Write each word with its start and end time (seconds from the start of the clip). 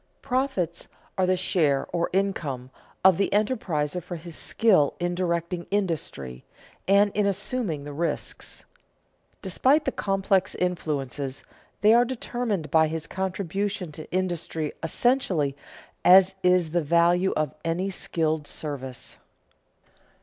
Profits 0.23 0.87
are 1.15 1.27
the 1.27 1.37
share, 1.37 1.85
or 1.93 2.09
income, 2.11 2.71
of 3.05 3.17
the 3.17 3.29
enterpriser 3.31 4.01
for 4.01 4.15
his 4.15 4.35
skill 4.35 4.95
in 4.99 5.13
directing 5.13 5.67
industry 5.69 6.43
and 6.87 7.11
in 7.13 7.27
assuming 7.27 7.83
the 7.83 7.93
risks. 7.93 8.65
Despite 9.43 9.85
the 9.85 9.91
complex 9.91 10.55
influences, 10.55 11.43
they 11.81 11.93
are 11.93 12.03
determined 12.03 12.71
by 12.71 12.87
his 12.87 13.05
contribution 13.05 13.91
to 13.91 14.09
industry 14.11 14.73
essentially 14.81 15.55
as 16.03 16.33
is 16.41 16.71
the 16.71 16.81
value 16.81 17.31
of 17.33 17.53
any 17.63 17.91
skilled 17.91 18.47
service. 18.47 19.17